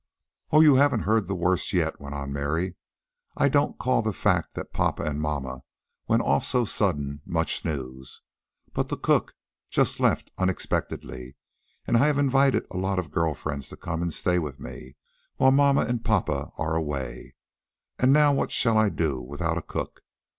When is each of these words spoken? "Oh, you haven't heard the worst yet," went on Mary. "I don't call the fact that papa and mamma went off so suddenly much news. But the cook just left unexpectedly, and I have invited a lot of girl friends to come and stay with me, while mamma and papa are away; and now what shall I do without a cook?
"Oh, 0.49 0.61
you 0.61 0.77
haven't 0.77 1.01
heard 1.01 1.27
the 1.27 1.35
worst 1.35 1.73
yet," 1.73 2.01
went 2.01 2.15
on 2.15 2.33
Mary. 2.33 2.73
"I 3.37 3.47
don't 3.49 3.77
call 3.77 4.01
the 4.01 4.13
fact 4.13 4.55
that 4.55 4.73
papa 4.73 5.03
and 5.03 5.21
mamma 5.21 5.61
went 6.07 6.23
off 6.23 6.43
so 6.43 6.65
suddenly 6.65 7.19
much 7.23 7.63
news. 7.63 8.23
But 8.73 8.89
the 8.89 8.97
cook 8.97 9.35
just 9.69 9.99
left 9.99 10.31
unexpectedly, 10.39 11.35
and 11.85 11.97
I 11.97 12.07
have 12.07 12.17
invited 12.17 12.65
a 12.71 12.77
lot 12.77 12.97
of 12.97 13.11
girl 13.11 13.35
friends 13.35 13.69
to 13.69 13.77
come 13.77 14.01
and 14.01 14.11
stay 14.11 14.39
with 14.39 14.59
me, 14.59 14.95
while 15.35 15.51
mamma 15.51 15.81
and 15.81 16.03
papa 16.03 16.49
are 16.57 16.75
away; 16.75 17.35
and 17.99 18.11
now 18.11 18.33
what 18.33 18.51
shall 18.51 18.79
I 18.79 18.89
do 18.89 19.21
without 19.21 19.59
a 19.59 19.61
cook? 19.61 20.01